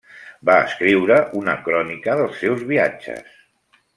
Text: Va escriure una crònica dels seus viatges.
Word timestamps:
Va 0.49 0.53
escriure 0.67 1.17
una 1.41 1.55
crònica 1.67 2.17
dels 2.21 2.41
seus 2.45 2.65
viatges. 2.73 3.31